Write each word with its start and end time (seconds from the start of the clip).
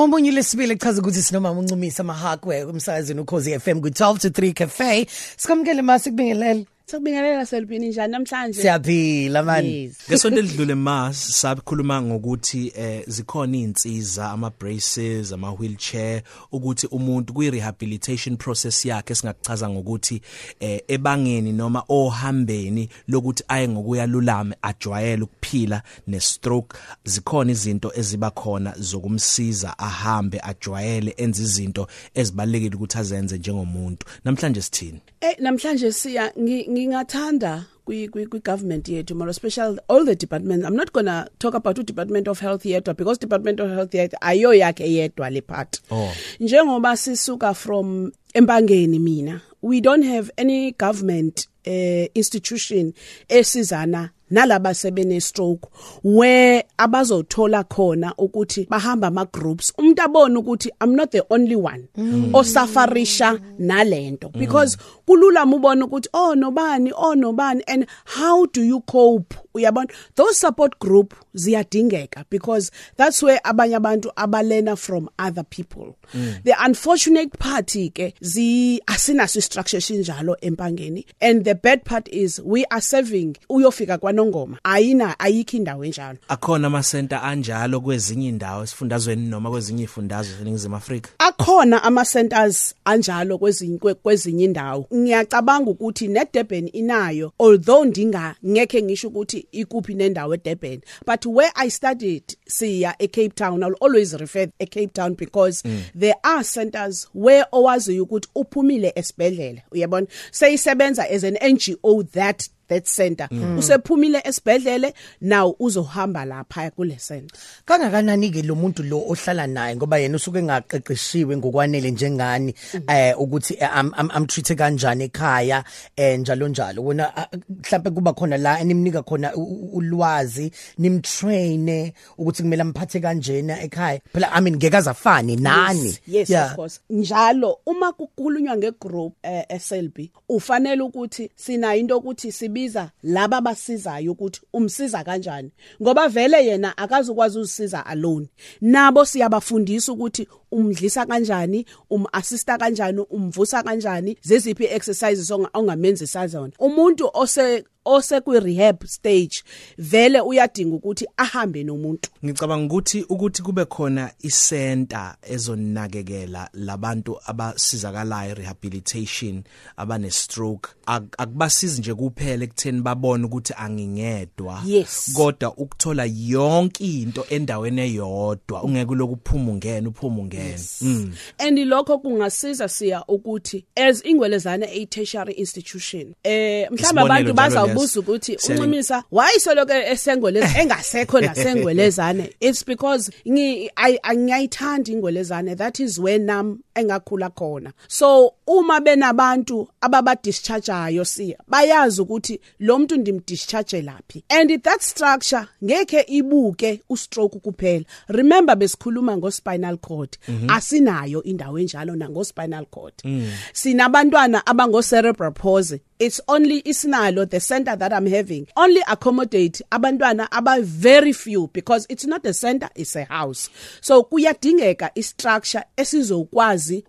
Omunye 0.00 0.30
lesibili 0.30 0.76
chaza 0.76 1.00
ukuthi 1.00 1.22
sinomama 1.22 1.60
uncumisa 1.60 2.02
mahakwe 2.04 2.64
umsakazini 2.64 3.20
ukhozi 3.20 3.58
FM 3.58 3.80
ku 3.80 3.88
12 3.88 4.18
to 4.18 4.28
3 4.28 4.52
cafe. 4.54 5.06
Sikamkele 5.36 5.82
mase 5.82 6.10
kubingelele. 6.10 6.66
Sakubingelela 6.90 7.46
Selbini 7.46 7.88
njani 7.88 8.12
namhlanje? 8.12 8.62
Siyaphila 8.62 9.42
man. 9.42 9.64
Ngesonto 10.08 10.38
elidlule 10.38 10.74
ma 10.74 11.12
sakhuluma 11.12 12.02
ngokuthi 12.02 12.72
eh 12.76 13.04
zikhona 13.06 13.56
izinsiza 13.56 14.30
ama 14.30 14.50
braces 14.50 15.32
ama 15.32 15.52
wheelchair 15.52 16.22
ukuthi 16.52 16.86
umuntu 16.86 17.34
kwi 17.34 17.50
rehabilitation 17.50 18.36
process 18.36 18.84
yakhe 18.84 19.14
singachaza 19.14 19.70
ngokuthi 19.70 20.20
eh 20.60 20.80
ebangeni 20.88 21.52
noma 21.52 21.84
ohambeni 21.88 22.88
lokuthi 23.08 23.44
aye 23.48 23.68
ngokuya 23.68 24.06
lulame 24.06 24.56
ajwayele 24.62 25.22
ukuphila 25.22 25.82
ne 26.06 26.20
stroke 26.20 26.76
zikhona 27.04 27.52
izinto 27.52 27.92
eziba 27.94 28.30
khona 28.30 28.74
zokumsiza 28.78 29.78
ahambe 29.78 30.40
ajwayele 30.42 31.14
enze 31.16 31.42
izinto 31.42 31.86
ezibalekile 32.14 32.76
ukuthi 32.76 32.98
azenze 32.98 33.38
njengomuntu 33.38 34.06
namhlanje 34.24 34.62
sithini 34.62 35.00
Eh 35.20 35.36
namhlanje 35.38 35.92
siya 35.92 36.32
ngingathanda 36.80 37.64
kwi 37.84 38.08
kwi 38.08 38.40
government 38.40 38.88
yethu 38.88 39.14
more 39.14 39.32
special 39.32 39.78
all 39.88 40.04
the 40.04 40.14
departments. 40.14 40.66
I'm 40.66 40.76
not 40.76 40.92
going 40.92 41.06
to 41.06 41.28
talk 41.38 41.54
about 41.54 41.76
the 41.76 41.82
department 41.82 42.28
of 42.28 42.40
health 42.40 42.62
yedwa 42.64 42.96
because 42.96 43.18
department 43.18 43.60
of 43.60 43.70
health 43.70 43.92
yethu 43.92 44.16
ayo 44.20 44.54
yakhe 44.54 44.86
yedwa 44.92 45.30
le 45.30 45.40
part. 45.40 45.80
Oh. 45.90 46.12
Njengoba 46.40 46.96
sisuka 46.96 47.54
from 47.54 48.12
empangeni 48.34 49.00
mina 49.00 49.42
we 49.62 49.80
don't 49.80 50.04
have 50.04 50.30
any 50.38 50.72
government 50.72 51.46
uh, 51.66 52.06
institution 52.14 52.94
esizana 53.28 54.10
nalaba 54.30 54.74
sebene 54.74 55.20
stroke 55.20 55.68
where 56.04 56.64
abazothola 56.78 57.64
khona 57.64 58.14
ukuthi 58.16 58.66
bahamba 58.68 59.08
ama 59.08 59.26
groups. 59.26 59.72
Umuntu 59.78 60.02
abone 60.02 60.36
ukuthi 60.36 60.70
i'm 60.80 60.94
not 60.94 61.10
the 61.10 61.22
only 61.30 61.56
one 61.56 61.88
mm. 61.96 62.30
osafarisha 62.32 63.40
nalento 63.58 64.32
because 64.32 64.78
kulula 65.10 65.44
ubone 65.44 65.84
ukuthi 65.84 66.08
oh 66.14 66.34
nobani 66.34 66.92
oh 66.94 67.14
nobani 67.14 67.62
and 67.66 67.86
how 68.04 68.46
do 68.46 68.62
you 68.62 68.80
cope? 68.82 69.34
Uyabona? 69.54 69.90
Those 70.14 70.38
support 70.38 70.78
group 70.78 71.14
ziyadingeka 71.34 72.24
because 72.30 72.70
that's 72.96 73.20
where 73.20 73.40
abanye 73.44 73.76
abantu 73.76 74.12
abalena 74.16 74.78
from 74.78 75.08
other 75.18 75.42
people. 75.42 75.96
Mm. 76.14 76.42
the 76.44 76.54
unfortunate 76.58 77.38
party 77.38 77.90
ke 77.90 78.14
zi 78.22 78.80
asinaso 78.86 79.42
structure 79.42 79.78
sinjalo 79.78 80.36
empangeni. 80.42 81.04
And 81.20 81.44
the 81.44 81.54
bad 81.54 81.84
part 81.84 82.08
is 82.08 82.40
we 82.40 82.64
are 82.66 82.80
serving 82.80 83.36
uyofika 83.48 83.98
kwanongoma 83.98 84.58
ayina 84.64 85.18
ayikho 85.18 85.56
indawo 85.56 85.84
enjalo. 85.84 86.18
Akhona 86.28 86.66
ama 86.66 86.82
center 86.82 87.20
anjalo 87.22 87.80
kwezinye 87.80 88.28
indawo 88.28 88.62
esifundazweni 88.62 89.28
noma 89.28 89.50
kwezinye 89.50 89.84
ifundazwe 89.84 90.34
eningizimu 90.40 90.76
Afrika? 90.76 91.10
Akhona 91.18 91.82
ama 91.82 92.04
centers 92.04 92.74
anjalo 92.84 93.38
kwezinye 93.38 93.78
kwezinye 93.78 94.44
indawo 94.44 94.86
ngiyacabanga 95.00 95.70
ukuthi 95.70 96.08
neDurban 96.08 96.70
inayo 96.72 97.32
although 97.38 97.84
ndinga 97.84 98.34
ngeke 98.46 98.82
ngisho 98.82 99.08
ukuthi 99.08 99.46
ikuphi 99.52 99.94
nendawo 99.94 100.34
eDurban 100.34 100.80
but 101.06 101.26
where 101.26 101.52
i 101.54 101.70
studied 101.70 102.22
siya 102.46 102.94
eCape 102.98 103.34
Town 103.34 103.62
i'll 103.62 103.76
always 103.80 104.12
refer 104.14 104.48
eCape 104.58 104.92
Town 104.92 105.14
because 105.14 105.62
mm. 105.62 105.82
there 105.94 106.16
are 106.22 106.44
centers 106.44 107.08
where 107.14 107.44
owazi 107.52 108.00
ukuthi 108.00 108.28
uphumile 108.34 108.92
esibhedlela 108.96 109.62
uyabona 109.72 110.06
seyisebenza 110.30 111.10
as 111.10 111.24
an 111.24 111.36
NGO 111.42 112.02
that 112.02 112.48
that 112.70 112.86
center. 112.86 113.28
Mm. 113.30 113.58
usephumile 113.58 114.22
esibhedlele 114.24 114.94
now 115.20 115.54
uzohamba 115.60 116.24
lapha 116.24 116.70
kule 116.70 116.96
center. 116.96 117.36
Kangakanani 117.66 118.30
ke 118.32 118.42
lo 118.46 118.54
muntu 118.54 118.82
lo 118.88 119.04
ohlala 119.08 119.46
naye? 119.46 119.76
Ngoba 119.76 119.98
yena 119.98 120.16
usuke 120.16 120.38
engaqeqeshiwe 120.38 121.36
ngokwanele 121.36 121.90
njengani 121.90 122.54
eh 122.88 123.14
ukuthi 123.18 123.58
am 123.60 123.92
am 123.94 124.26
treat 124.26 124.56
kanjani 124.56 125.04
ekhaya 125.04 125.64
eh 125.96 126.18
njalo 126.18 126.48
njalo. 126.48 126.82
Wona 126.82 127.12
mhlawumbe 127.48 127.90
kuba 127.90 128.12
khona 128.12 128.36
la 128.38 128.60
enimnika 128.60 129.02
khona 129.02 129.34
ulwazi 129.34 130.52
nimtraine 130.78 131.92
ukuthi 132.18 132.42
kumele 132.42 132.62
amphathe 132.62 133.00
kanjena 133.00 133.62
ekhaya. 133.62 134.00
Phela 134.12 134.32
i 134.32 134.40
mean 134.40 134.56
ngeke 134.56 134.76
azafani 134.76 135.36
nani? 135.36 135.84
Yes, 135.84 136.00
yes 136.06 136.30
yeah. 136.30 136.50
of 136.50 136.56
course. 136.56 136.80
Njalo 136.90 137.58
uma 137.66 137.92
kukhulunywa 137.92 138.56
ngegroup 138.56 139.14
eh, 139.22 139.60
SLB 139.60 140.10
ufanele 140.28 140.82
ukuthi 140.82 141.30
sina 141.36 141.76
into 141.76 141.98
ukuthi 141.98 142.32
sibi 142.32 142.59
ukubiza 142.60 142.90
laba 143.02 143.40
basizayo 143.40 144.12
ukuthi 144.12 144.40
umsiza 144.52 145.04
kanjani 145.04 145.50
ngoba 145.82 146.08
vele 146.08 146.46
yena 146.46 146.76
akazukwazi 146.76 147.38
uzisiza 147.38 147.86
alone. 147.86 148.28
Nabo 148.60 149.04
siyabafundisa 149.04 149.92
ukuthi 149.92 150.28
umdlisa 150.52 151.06
kanjani 151.06 151.66
umassista 151.90 152.58
kanjani 152.58 153.00
umvusa 153.10 153.62
kanjani 153.62 154.16
zeziphi 154.22 154.64
exercises 154.64 155.30
ongamenza 155.30 156.26
zona 156.26 156.52
umuntu 156.58 157.10
ose 157.14 157.64
osekwi 157.90 158.40
rehab 158.40 158.84
stage 158.84 159.42
vele 159.78 160.20
uyadinga 160.20 160.76
ukuthi 160.76 161.06
ahambe 161.16 161.64
nomuntu 161.64 162.10
ngicabanga 162.24 162.74
ukuthi 162.74 163.02
ukuthi 163.08 163.42
kube 163.42 163.64
khona 163.64 164.12
isenta 164.20 165.16
ezonakekela 165.22 166.48
labantu 166.52 167.18
abasizakalayo 167.26 168.34
rehabilitation 168.34 169.42
abane 169.76 170.10
stroke 170.10 170.70
akubasizi 170.86 171.80
nje 171.80 171.94
kuphela 171.94 172.44
ekutheni 172.44 172.80
babone 172.80 173.24
ukuthi 173.24 173.52
angingedwa 173.56 174.62
yes. 174.66 175.12
kodwa 175.14 175.56
ukuthola 175.56 176.04
yonke 176.04 176.84
into 176.84 177.24
endaweni 177.30 177.80
eyodwa 177.80 178.62
ungeke 178.62 178.94
lokuphuma 178.94 179.52
ungena 179.52 179.88
uphuma 179.88 180.22
ungena 180.22 180.44
yes. 180.44 180.82
mm. 180.82 181.12
and 181.38 181.58
lokho 181.58 181.98
kungasiza 181.98 182.68
siya 182.68 183.04
ukuthi 183.06 183.64
as 183.76 184.04
ingwelezana 184.04 184.66
a 184.66 184.86
tertiary 184.86 185.34
institution 185.34 186.14
eh 186.22 186.68
mhlawumbe 186.70 187.00
abantu 187.00 187.34
bazawubuza 187.80 188.00
ukuthi 188.00 188.36
uncimisa 188.48 189.04
why 189.10 189.38
soloke 189.38 189.72
esengweleza 189.72 190.60
engasekho 190.60 191.20
nasengwelezane? 191.20 192.32
It's 192.40 192.64
because 192.64 193.10
ngi 193.28 193.70
ngiyayithanda 194.14 194.92
ingwelezane. 194.92 195.56
That 195.56 195.80
is 195.80 195.98
where 195.98 196.18
nam 196.18 196.58
engakhula 196.74 197.30
khona. 197.30 197.72
So 197.88 198.34
uma 198.46 198.80
benabantu 198.80 199.68
ababa 199.80 200.16
dischargeayo 200.16 201.04
siya 201.04 201.36
bayazi 201.48 202.00
ukuthi 202.00 202.40
lo 202.60 202.78
muntu 202.78 202.96
ndimdischarge 202.96 203.82
laphi. 203.82 204.22
And 204.28 204.62
that 204.62 204.82
structure 204.82 205.46
ngeke 205.64 206.04
ibuke 206.08 206.80
u 206.88 206.96
stroke 206.96 207.38
kuphela. 207.38 207.84
Remember 208.08 208.56
besikhuluma 208.56 209.16
ngo 209.16 209.30
spinal 209.30 209.76
cord. 209.76 210.16
Mm 210.28 210.38
-hmm. 210.38 210.56
asinayo 210.56 211.22
indawo 211.22 211.58
enjalo 211.58 211.96
nango 211.96 212.24
spinal 212.24 212.66
cord. 212.66 212.94
Mm. 213.04 213.30
sinabantwana 213.52 214.46
abango 214.46 214.82
cerebral 214.82 215.32
palsy. 215.32 215.80
It's 215.98 216.20
only 216.28 216.62
isinalo 216.62 217.28
the 217.28 217.40
center 217.60 217.76
that 217.76 217.92
i'm 217.92 218.06
having 218.06 218.46
only 218.56 218.80
accommodate 218.88 219.60
abantwana 219.70 220.28
aba 220.32 220.60
very 220.62 221.12
few 221.12 221.48
because 221.52 221.86
it's 221.88 222.06
not 222.06 222.26
a 222.26 222.32
center 222.32 222.68
it's 222.74 222.96
a 222.96 223.04
house. 223.04 223.50
So 223.80 224.02
kuyadingeka 224.04 224.90
i 224.96 225.02
structure 225.02 225.64
esizokwazi 225.76 226.84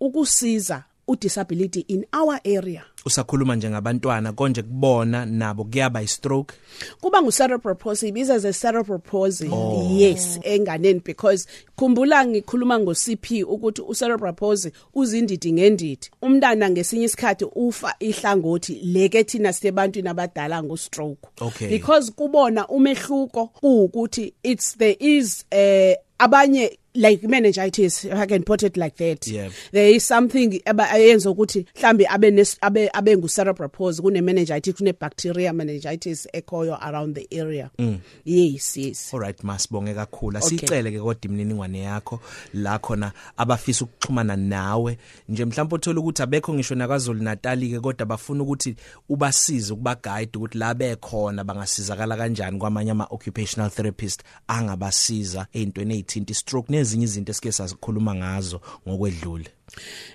ukusiza 0.00 0.84
udisability 1.08 1.84
in 1.88 2.06
our 2.12 2.40
area. 2.44 2.84
Usakhuluma 3.04 3.56
njengabantwana 3.56 4.32
konje 4.32 4.62
kubona 4.62 5.26
nabo 5.26 5.64
kuyaba 5.64 6.02
istroke? 6.02 6.54
Kuba 7.00 7.22
ngu 7.22 7.32
cerebral 7.32 7.76
palsy 7.76 8.08
ibiza 8.08 8.38
ze 8.38 8.52
cerebral 8.52 8.98
palsy 8.98 9.48
oh. 9.52 9.88
yes 9.90 10.38
enganeni 10.42 11.00
because 11.04 11.48
khumbula 11.76 12.26
ngikhuluma 12.26 12.78
ngo 12.78 12.94
CP 12.94 13.44
ukuthi 13.44 13.82
u 13.82 13.94
cerebral 13.94 14.34
palsy 14.34 14.70
uzindidi 14.94 15.52
ngendidi. 15.52 16.10
Umntana 16.22 16.70
ngesinye 16.70 17.04
isikhathi 17.04 17.44
ufa 17.44 17.94
ihlangothi 18.00 18.74
leke 18.74 19.24
thina 19.24 19.52
sibantwini 19.52 20.08
abadala 20.08 20.62
ngo 20.62 20.76
stroke 20.76 21.28
okay. 21.40 21.68
because 21.68 22.12
kubona 22.12 22.68
umehluko 22.68 23.50
ukuthi 23.62 24.34
it's 24.42 24.76
there 24.78 24.96
is 25.00 25.44
uh, 25.52 25.94
abanye 26.18 26.78
like 26.94 27.22
meningitis 27.22 28.04
if 28.04 28.14
i 28.14 28.26
can 28.26 28.42
put 28.42 28.62
it 28.62 28.76
like 28.76 28.96
that. 28.96 29.26
Yeah. 29.26 29.48
there 29.72 29.90
is 29.90 30.06
something 30.06 30.62
ayenza 30.66 31.30
ukuthi 31.30 31.66
mhlambe 31.76 32.06
abe 32.08 32.46
abe 32.60 32.90
abe 32.92 33.16
ngu 33.16 33.28
cerebral 33.28 33.68
palsy 33.68 34.02
kune 34.02 34.20
meningitis 34.20 34.74
kune 34.74 34.92
bacteria 34.92 35.52
meningitis 35.52 36.28
ekhoyo 36.32 36.78
around 36.80 37.14
the 37.14 37.26
area. 37.40 37.70
Mm. 37.78 37.98
yes 38.24 38.76
yes. 38.76 39.14
All 39.14 39.20
right 39.20 39.44
masibonge 39.44 39.94
kakhulu. 39.94 40.38
Asicele 40.38 40.90
ke 40.90 40.98
kodwa 40.98 41.16
imininingwane 41.22 41.80
yakho 41.80 42.20
la 42.54 42.78
khona 42.78 43.12
abafisa 43.36 43.84
ukuxhumana 43.84 44.36
nawe. 44.36 44.98
Nje 45.28 45.44
mhlawumbe 45.44 45.74
uthola 45.74 46.00
ukuthi 46.00 46.22
abekho 46.22 46.54
ngisho 46.54 46.74
nakwaZulu 46.74 47.22
Natal 47.22 47.60
ke 47.60 47.80
kodwa 47.80 48.06
bafuna 48.06 48.42
ukuthi 48.42 48.76
ubasize 49.08 49.72
ukuba 49.72 49.94
guide 49.94 50.38
ukuthi 50.38 50.58
la 50.58 50.74
bekhona 50.74 51.44
bangasizakala 51.44 52.16
kanjani 52.16 52.58
kwamanye 52.58 52.90
ama 52.90 53.06
occupational 53.10 53.70
therapist 53.70 54.22
angabasiza 54.48 55.46
ezintweni 55.52 55.94
ezithinta 55.94 56.34
stroke 56.34 56.72
nezinye 56.82 57.04
izinto 57.04 57.32
esike 57.32 57.52
sazikhuluma 57.52 58.14
ngazo 58.14 58.60
ngokwedlule? 58.88 59.48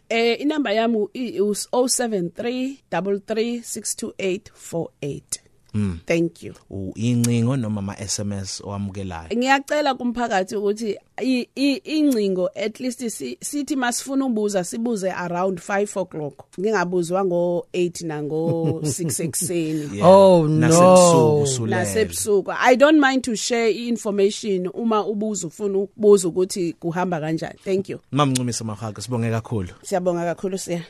Eh 0.10 0.42
inamba 0.42 0.72
yami 0.72 1.08
is 1.14 1.68
073 1.72 2.78
33 2.92 5.47
62848 5.78 5.98
thank 6.06 6.44
you. 6.44 6.54
Incingo 6.96 7.58
noma 7.58 7.80
ama 7.80 7.96
SMS 8.08 8.62
owamukelayo? 8.62 9.30
Ngiyacela 9.38 9.94
kumphakathi 9.94 10.56
ukuthi 10.56 10.98
incingo 11.86 12.50
at 12.56 12.80
least 12.80 13.00
sithi 13.42 13.76
masifuna 13.76 14.26
ubuza 14.26 14.64
sibuze 14.64 15.12
around 15.12 15.60
5 15.60 16.02
o'clock. 16.02 16.46
Ngingabuzwa 16.60 17.26
ngo 17.26 17.68
8 17.74 18.08
na 18.08 18.24
ngo 18.24 18.82
6 18.84 19.24
ekseni 19.24 20.02
oh 20.04 20.48
no. 20.48 20.48
nasebusuku 20.48 21.48
sulele 21.48 21.76
nasebusuku. 21.76 22.52
I 22.60 22.76
don't 22.76 23.00
mind 23.00 23.24
to 23.24 23.36
share 23.36 23.72
information 23.72 24.70
uma 24.74 25.06
ubuza 25.06 25.48
ufuna 25.48 25.78
ukubuza 25.78 26.28
ukuthi 26.28 26.74
kuhamba 26.74 27.20
kanjani. 27.20 27.60
Thank 27.64 27.90
you. 27.90 28.00
Mamncumisa 28.12 28.64
mahaga 28.64 29.02
sibonge 29.02 29.30
kakhulu. 29.30 29.70
Siyabonga 29.84 30.26
kakhulu 30.26 30.58
siya. 30.58 30.82